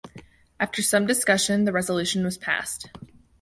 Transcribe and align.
After 0.59 0.81
some 0.81 1.05
discussion 1.05 1.65
the 1.65 1.71
resolution 1.71 2.23
was 2.23 2.35
passed. 2.35 2.89